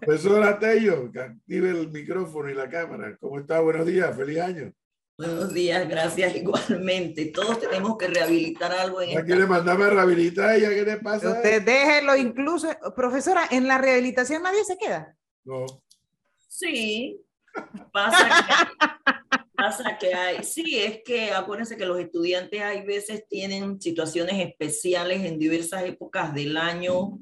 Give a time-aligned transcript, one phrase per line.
[0.00, 3.16] Profesora Tello, que active el micrófono y la cámara.
[3.20, 3.60] ¿Cómo está?
[3.60, 4.72] Buenos días, feliz año.
[5.18, 7.26] Buenos días, gracias igualmente.
[7.26, 10.58] Todos tenemos que rehabilitar algo en ¿Ya quiere mandarme a rehabilitar?
[10.58, 11.32] ¿Ya qué le pasa?
[11.32, 15.14] Usted déjelo incluso, profesora, en la rehabilitación nadie se queda.
[15.44, 15.66] No.
[16.48, 17.20] Sí,
[17.92, 23.78] pasa que, pasa que hay, sí, es que acuérdense que los estudiantes hay veces tienen
[23.80, 27.18] situaciones especiales en diversas épocas del año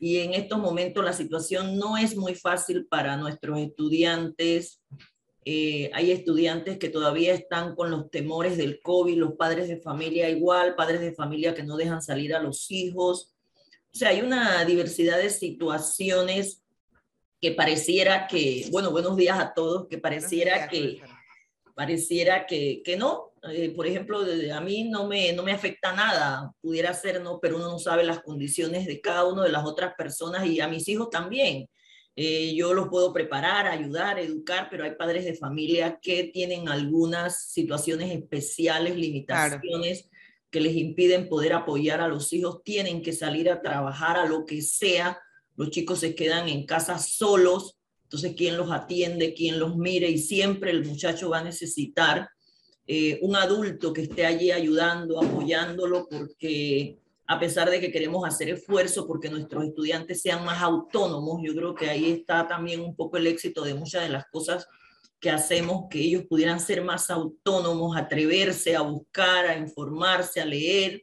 [0.00, 4.80] y en estos momentos la situación no es muy fácil para nuestros estudiantes.
[5.44, 10.28] Eh, hay estudiantes que todavía están con los temores del COVID, los padres de familia
[10.28, 13.34] igual, padres de familia que no dejan salir a los hijos.
[13.92, 16.62] O sea, hay una diversidad de situaciones
[17.40, 21.00] que pareciera que, bueno, buenos días a todos, que pareciera que,
[21.74, 23.27] pareciera que, que no.
[23.50, 24.20] Eh, por ejemplo,
[24.52, 28.04] a mí no me, no me afecta nada, pudiera ser, no, pero uno no sabe
[28.04, 31.68] las condiciones de cada una de las otras personas y a mis hijos también.
[32.16, 37.50] Eh, yo los puedo preparar, ayudar, educar, pero hay padres de familia que tienen algunas
[37.50, 40.08] situaciones especiales, limitaciones
[40.50, 44.44] que les impiden poder apoyar a los hijos, tienen que salir a trabajar a lo
[44.44, 45.20] que sea
[45.58, 50.18] los chicos se quedan en casa solos, entonces quién los atiende, quién los mire y
[50.18, 52.30] siempre el muchacho va a necesitar
[52.90, 58.48] eh, un adulto que esté allí ayudando, apoyándolo, porque a pesar de que queremos hacer
[58.48, 63.18] esfuerzo porque nuestros estudiantes sean más autónomos, yo creo que ahí está también un poco
[63.18, 64.66] el éxito de muchas de las cosas
[65.20, 71.02] que hacemos, que ellos pudieran ser más autónomos, atreverse a buscar, a informarse, a leer,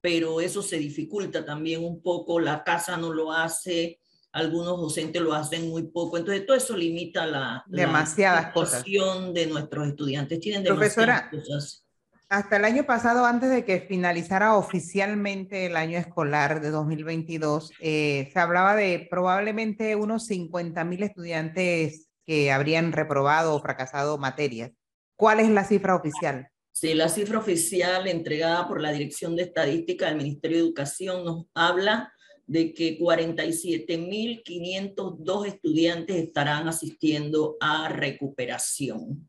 [0.00, 3.98] pero eso se dificulta también un poco, la casa no lo hace,
[4.32, 9.88] algunos docentes lo hacen muy poco, entonces todo eso limita la, Demasiadas la de nuestros
[9.88, 10.40] estudiantes.
[10.40, 11.30] Tienen Profesora,
[12.28, 18.28] Hasta el año pasado, antes de que finalizara oficialmente el año escolar de 2022, eh,
[18.32, 24.72] se hablaba de probablemente unos 50 mil estudiantes que habrían reprobado o fracasado materias.
[25.16, 26.50] ¿Cuál es la cifra oficial?
[26.72, 31.46] Sí, la cifra oficial entregada por la Dirección de Estadística del Ministerio de Educación nos
[31.54, 32.12] habla
[32.46, 39.28] de que 47.502 estudiantes estarán asistiendo a recuperación.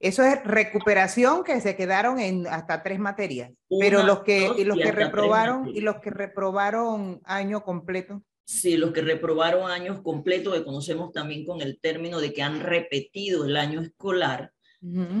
[0.00, 4.78] Eso es recuperación que se quedaron en hasta tres materias, pero los que, y los
[4.78, 8.22] que reprobaron y los que reprobaron año completo.
[8.44, 12.60] Sí, los que reprobaron años completos, que conocemos también con el término de que han
[12.60, 14.52] repetido el año escolar,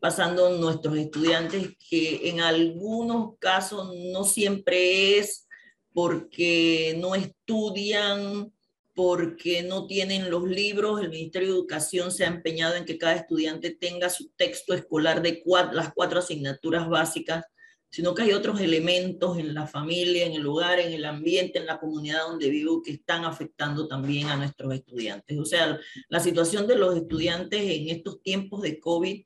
[0.01, 5.47] pasando nuestros estudiantes, que en algunos casos no siempre es
[5.93, 8.51] porque no estudian
[8.95, 11.01] porque no tienen los libros.
[11.01, 15.23] El Ministerio de Educación se ha empeñado en que cada estudiante tenga su texto escolar
[15.23, 15.43] de
[15.73, 17.45] las cuatro asignaturas básicas,
[17.91, 21.67] sino que hay otros elementos en la familia, en el hogar, en el ambiente, en
[21.67, 25.39] la comunidad donde vivo que están afectando también a nuestros estudiantes.
[25.39, 25.79] O sea,
[26.09, 29.25] la situación de los estudiantes en estos tiempos de COVID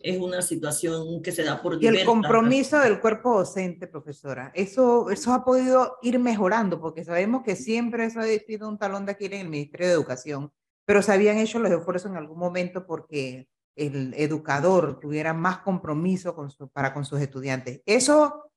[0.00, 5.10] es una situación que se da por Y el compromiso del cuerpo docente, profesora, eso,
[5.10, 9.12] eso ha podido ir mejorando, porque sabemos que siempre eso ha sido un talón de
[9.12, 10.52] aquí en el Ministerio de Educación,
[10.84, 16.34] pero se habían hecho los esfuerzos en algún momento porque el educador tuviera más compromiso
[16.34, 17.80] con su, para con sus estudiantes.
[17.86, 18.50] ¿Eso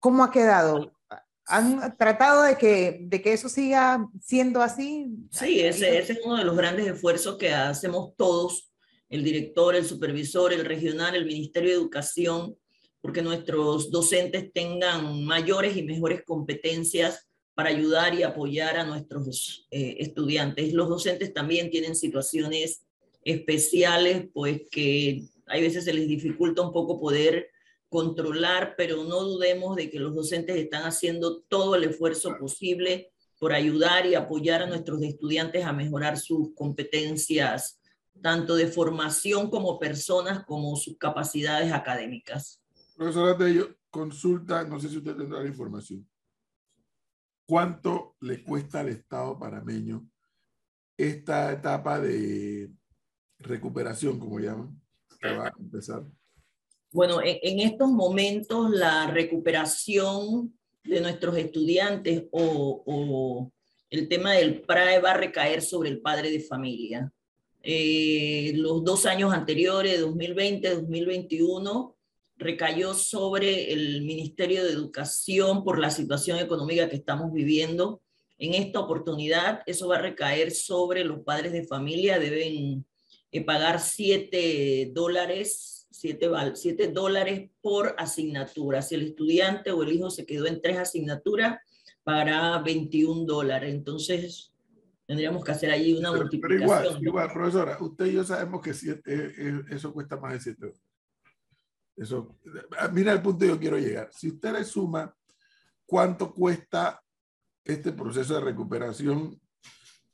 [0.00, 0.92] cómo ha quedado?
[1.46, 5.28] ¿Han tratado de que, de que eso siga siendo así?
[5.30, 8.70] Sí, ese, ese es uno de los grandes esfuerzos que hacemos todos
[9.08, 12.56] el director, el supervisor, el regional, el Ministerio de Educación,
[13.00, 19.96] porque nuestros docentes tengan mayores y mejores competencias para ayudar y apoyar a nuestros eh,
[19.98, 20.72] estudiantes.
[20.72, 22.84] Los docentes también tienen situaciones
[23.24, 27.48] especiales, pues que hay veces se les dificulta un poco poder
[27.88, 33.52] controlar, pero no dudemos de que los docentes están haciendo todo el esfuerzo posible por
[33.52, 37.77] ayudar y apoyar a nuestros estudiantes a mejorar sus competencias
[38.20, 42.62] tanto de formación como personas, como sus capacidades académicas.
[42.96, 46.08] Profesora Tello, consulta, no sé si usted tendrá la información.
[47.46, 50.06] ¿Cuánto le cuesta al Estado panameño
[50.96, 52.70] esta etapa de
[53.38, 54.80] recuperación, como llaman,
[55.20, 56.04] que va a empezar?
[56.90, 63.52] Bueno, en, estos momentos la recuperación de nuestros estudiantes o, o
[63.90, 67.12] el tema del PRAE va a recaer sobre el padre de familia.
[67.62, 71.96] Eh, los dos años anteriores, 2020, 2021,
[72.36, 78.00] recayó sobre el Ministerio de Educación por la situación económica que estamos viviendo.
[78.38, 82.86] En esta oportunidad, eso va a recaer sobre los padres de familia, deben
[83.32, 88.82] eh, pagar 7 dólares, 7 dólares por asignatura.
[88.82, 91.58] Si el estudiante o el hijo se quedó en tres asignaturas,
[92.04, 93.74] pagará 21 dólares.
[93.74, 94.52] Entonces,
[95.08, 96.68] tendríamos que hacer allí una multiplicación.
[96.68, 100.34] Pero igual, igual, profesora, usted y yo sabemos que siete, eh, eh, eso cuesta más
[100.34, 100.82] de 7 dólares.
[101.96, 102.38] Eso,
[102.78, 104.10] ah, mira el punto que yo quiero llegar.
[104.12, 105.12] Si usted le suma
[105.86, 107.02] cuánto cuesta
[107.64, 109.40] este proceso de recuperación,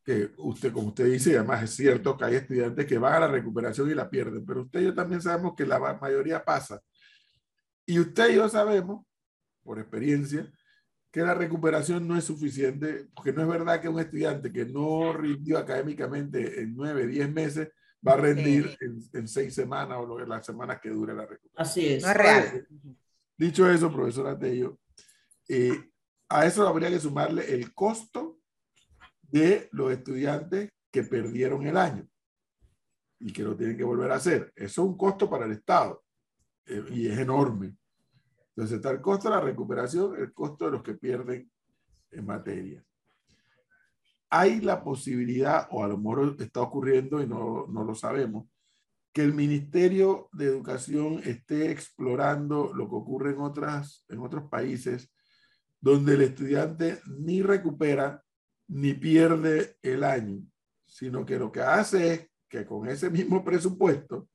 [0.05, 3.29] que usted, como usted dice, además es cierto que hay estudiantes que van a la
[3.29, 6.81] recuperación y la pierden, pero usted y yo también sabemos que la mayoría pasa.
[7.85, 9.05] Y usted y yo sabemos,
[9.64, 10.49] por experiencia,
[11.14, 15.12] que la recuperación no es suficiente, porque no es verdad que un estudiante que no
[15.12, 17.69] rindió académicamente en nueve, diez meses
[18.05, 18.76] va a rendir
[19.12, 21.55] en, seis semanas o las semanas que dure la recuperación.
[21.55, 22.02] Así es.
[22.02, 22.66] No es real.
[23.38, 24.81] Dicho eso, profesora Tello,
[25.46, 25.88] eh,
[26.31, 28.40] a eso habría que sumarle el costo
[29.22, 32.08] de los estudiantes que perdieron el año
[33.20, 34.52] y que lo tienen que volver a hacer.
[34.56, 36.02] Eso es un costo para el Estado
[36.67, 37.76] eh, y es enorme.
[38.56, 41.50] Entonces está el costo de la recuperación, el costo de los que pierden
[42.10, 42.84] en materia.
[44.30, 48.46] Hay la posibilidad, o a lo mejor está ocurriendo y no, no lo sabemos,
[49.12, 55.12] que el Ministerio de Educación esté explorando lo que ocurre en, otras, en otros países
[55.80, 58.24] donde el estudiante ni recupera
[58.68, 60.42] ni pierde el año,
[60.86, 64.28] sino que lo que hace es que con ese mismo presupuesto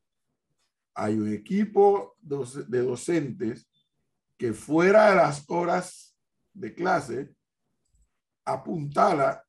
[0.93, 3.67] hay un equipo de docentes
[4.39, 6.17] que fuera de las horas
[6.53, 7.35] de clase
[8.45, 9.43] apuntala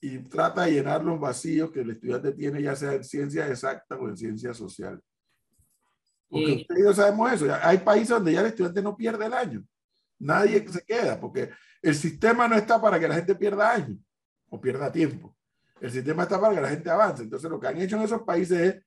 [0.00, 3.98] y trata de llenar los vacíos que el estudiante tiene, ya sea en ciencias exactas
[4.00, 5.00] o en ciencias sociales.
[6.28, 7.46] Porque ustedes sabemos eso.
[7.60, 9.64] Hay países donde ya el estudiante no pierde el año.
[10.20, 11.50] Nadie se queda, porque
[11.82, 13.98] el sistema no está para que la gente pierda años
[14.48, 15.36] o pierda tiempo.
[15.80, 17.24] El sistema está para que la gente avance.
[17.24, 18.85] Entonces, lo que han hecho en esos países es,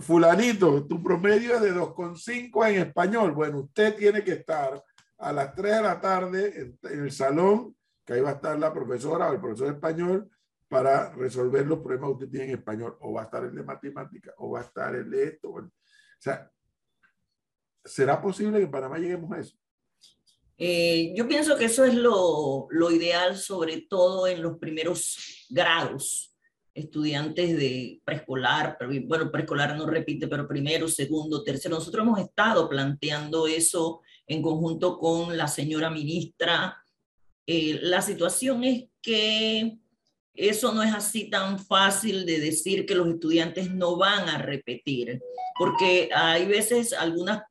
[0.00, 3.32] fulanito, tu promedio es de 2,5 en español.
[3.32, 4.82] Bueno, usted tiene que estar
[5.18, 8.72] a las 3 de la tarde en el salón que ahí va a estar la
[8.72, 10.30] profesora o el profesor de español
[10.68, 13.62] para resolver los problemas que usted tiene en español, o va a estar el de
[13.62, 15.50] matemática, o va a estar el de esto.
[15.50, 15.70] O
[16.18, 16.50] sea,
[17.84, 19.56] ¿será posible que en Panamá lleguemos a eso?
[20.58, 26.29] Eh, yo pienso que eso es lo, lo, ideal, sobre todo en los primeros grados,
[26.74, 31.76] estudiantes de preescolar, bueno, preescolar no repite, pero primero, segundo, tercero.
[31.76, 36.80] Nosotros hemos estado planteando eso en conjunto con la señora ministra
[37.52, 39.76] eh, la situación es que
[40.34, 45.20] eso no es así tan fácil de decir que los estudiantes no van a repetir,
[45.58, 47.42] porque hay veces algunas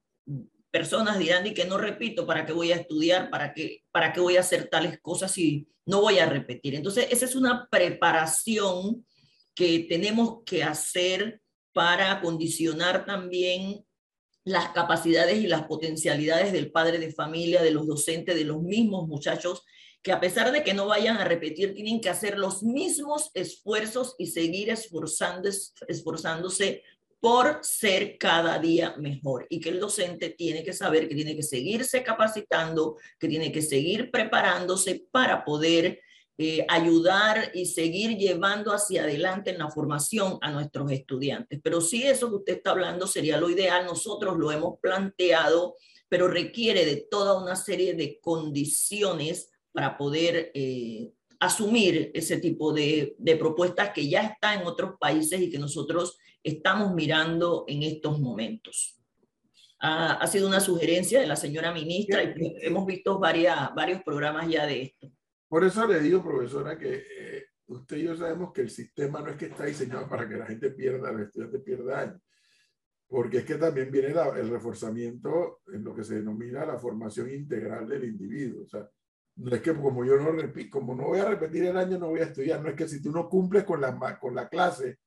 [0.72, 3.30] personas dirán y que no repito, ¿para qué voy a estudiar?
[3.30, 6.76] ¿Para qué, ¿Para qué voy a hacer tales cosas si no voy a repetir?
[6.76, 9.06] Entonces, esa es una preparación
[9.56, 11.42] que tenemos que hacer
[11.74, 13.86] para condicionar también
[14.44, 19.08] las capacidades y las potencialidades del padre de familia, de los docentes, de los mismos
[19.08, 19.64] muchachos
[20.02, 24.16] que a pesar de que no vayan a repetir, tienen que hacer los mismos esfuerzos
[24.18, 26.84] y seguir esforzándose
[27.20, 31.44] por ser cada día mejor y que el docente tiene que saber que tiene que
[31.44, 36.00] seguirse capacitando, que tiene que seguir preparándose para poder
[36.42, 41.60] eh, ayudar y seguir llevando hacia adelante en la formación a nuestros estudiantes.
[41.62, 45.76] Pero sí, eso que usted está hablando sería lo ideal, nosotros lo hemos planteado,
[46.08, 51.12] pero requiere de toda una serie de condiciones para poder eh,
[51.42, 56.18] asumir ese tipo de, de, propuestas que ya está en otros países y que nosotros
[56.44, 58.96] estamos mirando en estos momentos.
[59.82, 64.66] Ha, sido una sugerencia de la señora ministra y hemos visto varias, varios programas ya
[64.66, 65.10] de esto.
[65.48, 69.30] Por eso le digo, profesora, que eh, usted y yo sabemos que el sistema no
[69.30, 72.20] es que está diseñado para que la gente pierda, el estudiante pierda
[73.10, 77.90] porque es que también viene el reforzamiento en lo que se denomina la formación integral
[77.90, 78.64] del individuo.
[78.66, 78.88] O sea,
[79.38, 82.10] no es que como yo no repito, como no voy a repetir el año, no
[82.10, 82.62] voy a estudiar.
[82.62, 85.00] No es que si tú no cumples con la, con la clase,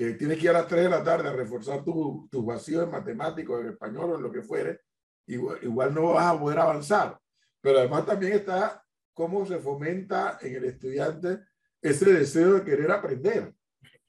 [0.00, 2.82] que tienes que ir a las 3 de la tarde a reforzar tu, tu vacío
[2.82, 4.80] en matemáticos, en español o en lo que fuere,
[5.26, 7.18] igual, igual no vas a poder avanzar.
[7.60, 11.40] Pero además también está cómo se fomenta en el estudiante
[11.82, 13.52] ese deseo de querer aprender.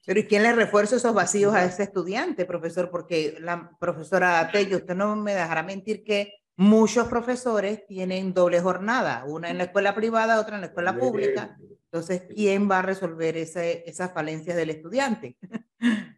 [0.06, 2.90] Pero ¿y quién le refuerza esos vacíos a ese estudiante, profesor?
[2.90, 9.24] Porque la profesora Tello, usted no me dejará mentir que muchos profesores tienen doble jornada,
[9.26, 11.56] una en la escuela privada, otra en la escuela pública.
[11.84, 15.36] Entonces, ¿quién va a resolver ese, esas falencias del estudiante?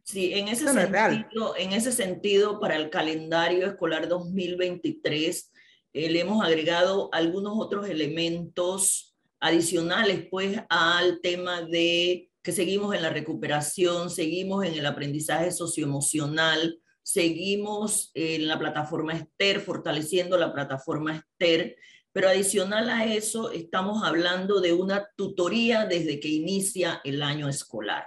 [0.06, 5.50] Sí, en ese, sentido, en ese sentido, para el calendario escolar 2023,
[5.94, 13.00] eh, le hemos agregado algunos otros elementos adicionales, pues, al tema de que seguimos en
[13.00, 21.16] la recuperación, seguimos en el aprendizaje socioemocional, seguimos en la plataforma Esther, fortaleciendo la plataforma
[21.16, 21.76] Esther,
[22.12, 28.06] pero adicional a eso, estamos hablando de una tutoría desde que inicia el año escolar.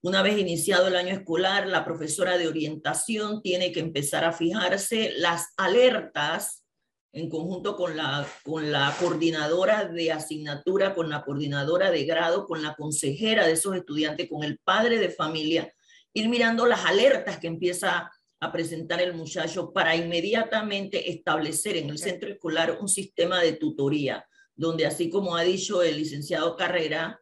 [0.00, 5.12] Una vez iniciado el año escolar, la profesora de orientación tiene que empezar a fijarse
[5.16, 6.64] las alertas
[7.12, 12.62] en conjunto con la, con la coordinadora de asignatura, con la coordinadora de grado, con
[12.62, 15.74] la consejera de esos estudiantes, con el padre de familia,
[16.18, 18.10] ir mirando las alertas que empieza
[18.40, 24.24] a presentar el muchacho para inmediatamente establecer en el centro escolar un sistema de tutoría,
[24.54, 27.20] donde así como ha dicho el licenciado Carrera,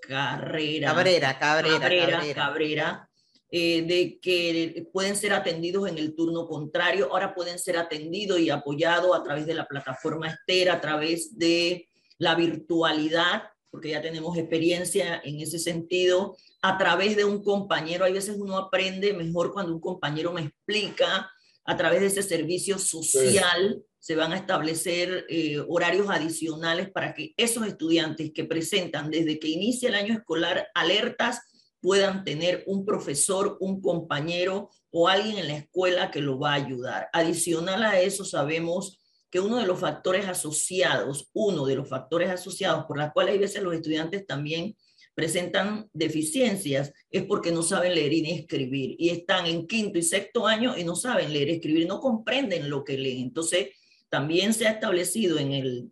[0.00, 3.10] Carrera, Cabrera, Cabrera, Cabrera, Cabrera,
[3.50, 8.50] eh, de que pueden ser atendidos en el turno contrario, ahora pueden ser atendidos y
[8.50, 11.88] apoyados a través de la plataforma Estera, a través de
[12.18, 18.04] la virtualidad, porque ya tenemos experiencia en ese sentido, a través de un compañero.
[18.04, 21.30] Hay veces uno aprende mejor cuando un compañero me explica
[21.64, 27.34] a través de ese servicio social se van a establecer eh, horarios adicionales para que
[27.36, 31.40] esos estudiantes que presentan desde que inicia el año escolar alertas
[31.80, 36.64] puedan tener un profesor, un compañero o alguien en la escuela que lo va a
[36.64, 37.08] ayudar.
[37.12, 42.84] Adicional a eso, sabemos que uno de los factores asociados, uno de los factores asociados
[42.86, 44.76] por los cuales a veces los estudiantes también
[45.14, 50.02] presentan deficiencias es porque no saben leer y ni escribir y están en quinto y
[50.02, 53.18] sexto año y no saben leer y escribir, no comprenden lo que leen.
[53.20, 53.70] Entonces,
[54.10, 55.90] también se ha establecido en el,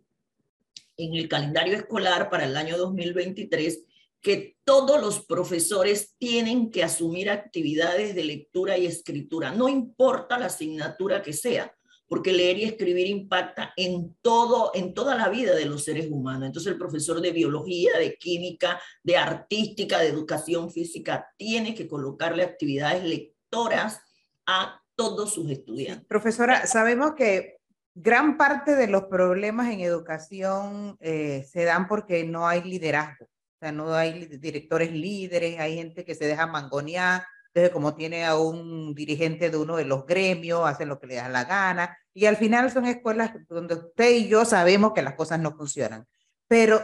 [0.97, 3.83] en el calendario escolar para el año 2023
[4.21, 10.47] que todos los profesores tienen que asumir actividades de lectura y escritura, no importa la
[10.47, 11.75] asignatura que sea,
[12.07, 16.47] porque leer y escribir impacta en todo, en toda la vida de los seres humanos.
[16.47, 22.43] Entonces el profesor de biología, de química, de artística, de educación física, tiene que colocarle
[22.43, 24.01] actividades lectoras
[24.45, 26.05] a todos sus estudiantes.
[26.07, 27.57] Profesora, sabemos que
[27.93, 33.57] gran parte de los problemas en educación eh, se dan porque no hay liderazgo, o
[33.59, 38.37] sea, no hay directores líderes, hay gente que se deja mangonear, entonces como tiene a
[38.37, 42.25] un dirigente de uno de los gremios, hacen lo que le da la gana, y
[42.25, 46.05] al final son escuelas donde usted y yo sabemos que las cosas no funcionan.
[46.49, 46.81] Pero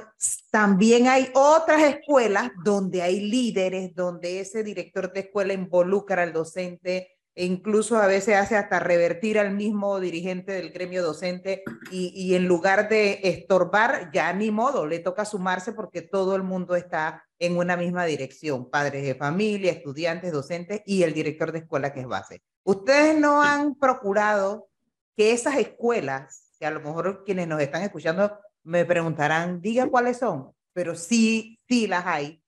[0.50, 7.18] también hay otras escuelas donde hay líderes, donde ese director de escuela involucra al docente,
[7.34, 12.36] e incluso a veces hace hasta revertir al mismo dirigente del gremio docente y, y,
[12.36, 17.26] en lugar de estorbar, ya ni modo, le toca sumarse porque todo el mundo está
[17.40, 22.02] en una misma dirección, padres de familia, estudiantes, docentes y el director de escuela que
[22.02, 22.42] es base.
[22.64, 24.70] Ustedes no han procurado
[25.16, 30.18] que esas escuelas, que a lo mejor quienes nos están escuchando me preguntarán, diga cuáles
[30.18, 32.44] son, pero sí, sí las hay,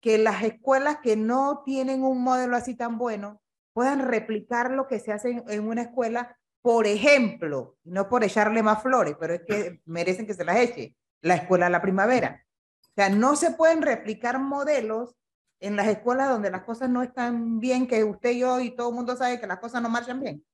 [0.00, 3.40] que las escuelas que no tienen un modelo así tan bueno,
[3.78, 8.82] puedan replicar lo que se hace en, una escuela, por ejemplo, no por echarle más
[8.82, 12.44] flores, pero es que merecen que se las eche, la escuela de la primavera.
[12.82, 15.14] O sea, no se pueden replicar modelos
[15.60, 18.88] en las escuelas donde las cosas no están bien, que usted y yo y todo
[18.88, 20.44] el mundo sabe que las cosas no marchan bien.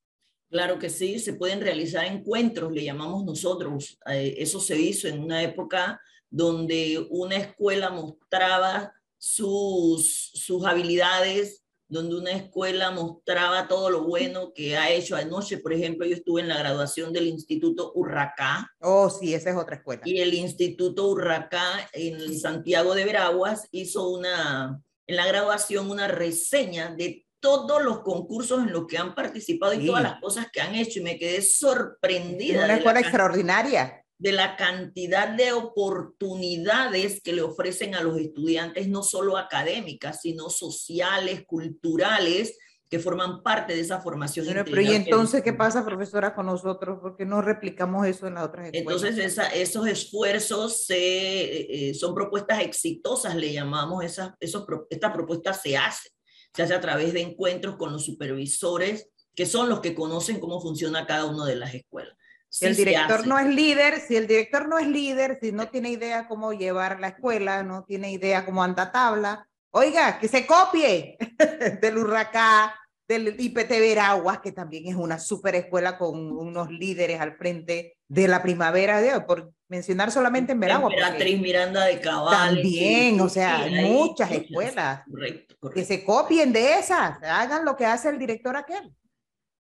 [0.50, 3.98] Claro que sí, se pueden realizar encuentros, le llamamos nosotros.
[4.04, 11.63] Eh, eso se hizo en una época donde una escuela mostraba sus, sus habilidades
[11.94, 15.16] donde una escuela mostraba todo lo bueno que ha hecho.
[15.16, 18.68] Anoche, por ejemplo, yo estuve en la graduación del Instituto Urracá.
[18.80, 20.02] Oh, sí, esa es otra escuela.
[20.04, 26.94] Y el Instituto Urracá en Santiago de Veraguas hizo una, en la graduación, una reseña
[26.94, 30.74] de todos los concursos en los que han participado y todas las cosas que han
[30.74, 32.64] hecho y me quedé sorprendida.
[32.64, 39.02] Una escuela extraordinaria de la cantidad de oportunidades que le ofrecen a los estudiantes, no
[39.02, 42.56] solo académicas, sino sociales, culturales,
[42.88, 44.46] que forman parte de esa formación.
[44.46, 46.98] Pero, ¿y entonces qué pasa, profesora, con nosotros?
[47.02, 49.02] porque no replicamos eso en las otras escuelas?
[49.02, 55.76] Entonces, esos esfuerzos se, eh, son propuestas exitosas, le llamamos, esas, esos, esta propuesta se
[55.76, 56.10] hace,
[56.54, 60.60] se hace a través de encuentros con los supervisores, que son los que conocen cómo
[60.60, 62.16] funciona cada una de las escuelas.
[62.54, 65.88] Si el director no es líder, si el director no es líder, si no tiene
[65.88, 71.18] idea cómo llevar la escuela, no tiene idea cómo anda tabla, oiga, que se copie
[71.82, 72.70] del huracán,
[73.08, 78.28] del IPT Veraguas, que también es una super escuela con unos líderes al frente de
[78.28, 80.92] la primavera de hoy, por mencionar solamente en Veraguas.
[80.92, 82.54] Emperatriz Miranda de Cabal.
[82.54, 85.02] También, o sea, hay muchas escuelas.
[85.10, 85.80] Correcto, correcto.
[85.80, 88.94] Que se copien de esas, hagan lo que hace el director aquel.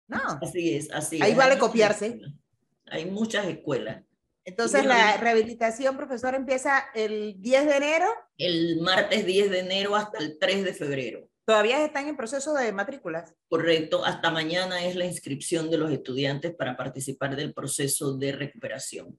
[0.09, 0.41] No.
[0.43, 1.37] Así es, así Ahí es.
[1.37, 2.21] vale Hay muchas copiarse.
[2.91, 4.05] Hay muchas escuelas.
[4.45, 8.07] Entonces la rehabilitación, profesor, empieza el 10 de enero.
[8.39, 11.29] El martes 10 de enero hasta el 3 de febrero.
[11.45, 13.35] Todavía están en proceso de matrículas.
[13.49, 19.19] Correcto, hasta mañana es la inscripción de los estudiantes para participar del proceso de recuperación.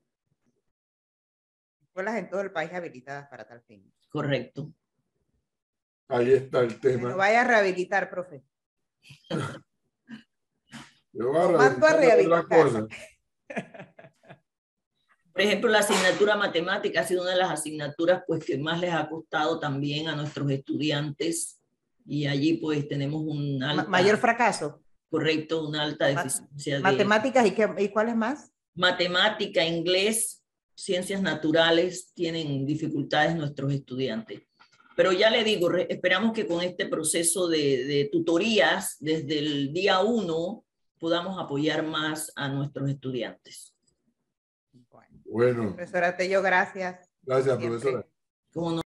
[1.87, 3.91] Escuelas en todo el país habilitadas para tal fin.
[4.09, 4.73] Correcto.
[6.07, 7.15] Ahí está el No tema.
[7.15, 8.43] vaya a rehabilitar, profe.
[11.13, 12.87] Yo voy a Lo mando a rehabilitar rehabilitar.
[15.33, 18.93] Por ejemplo, la asignatura matemática ha sido una de las asignaturas pues, que más les
[18.93, 21.59] ha costado también a nuestros estudiantes
[22.05, 24.81] y allí pues tenemos un alta, mayor fracaso.
[25.09, 28.51] correcto, una alta deficiencia de Matemáticas y, qué, y cuáles más?
[28.73, 30.43] matemática, inglés,
[30.75, 34.41] ciencias naturales, tienen dificultades nuestros estudiantes.
[34.95, 39.99] Pero ya le digo, esperamos que con este proceso de, de tutorías desde el día
[40.01, 40.65] uno
[41.01, 43.73] podamos apoyar más a nuestros estudiantes.
[44.91, 47.09] Bueno, Bueno, profesora Tello, gracias.
[47.23, 47.79] gracias, Siempre.
[47.79, 48.07] profesora.
[48.53, 48.80] Como no-